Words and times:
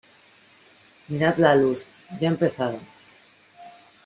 mirad 1.09 1.37
la 1.37 1.53
luz, 1.55 1.91
ya 2.19 2.27
ha 2.27 2.31
empezado. 2.31 2.79